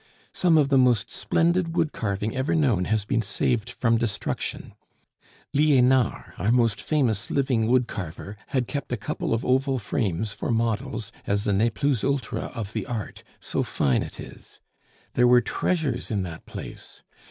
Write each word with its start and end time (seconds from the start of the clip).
Some 0.33 0.57
of 0.57 0.69
the 0.69 0.79
most 0.79 1.11
splendid 1.11 1.75
wood 1.75 1.91
carving 1.91 2.35
ever 2.35 2.55
known 2.55 2.85
has 2.85 3.05
been 3.05 3.21
saved 3.21 3.69
from 3.69 3.99
destruction; 3.99 4.73
Lienard 5.53 6.33
(our 6.39 6.51
most 6.51 6.81
famous 6.81 7.29
living 7.29 7.67
wood 7.67 7.85
carver) 7.87 8.35
had 8.47 8.65
kept 8.65 8.91
a 8.91 8.97
couple 8.97 9.31
of 9.31 9.45
oval 9.45 9.77
frames 9.77 10.33
for 10.33 10.49
models, 10.49 11.11
as 11.27 11.43
the 11.43 11.53
ne 11.53 11.69
plus 11.69 12.03
ultra 12.03 12.45
of 12.55 12.73
the 12.73 12.87
art, 12.87 13.23
so 13.39 13.61
fine 13.61 14.01
it 14.01 14.19
is. 14.19 14.59
There 15.13 15.27
were 15.27 15.39
treasures 15.39 16.09
in 16.09 16.23
that 16.23 16.47
place. 16.47 17.03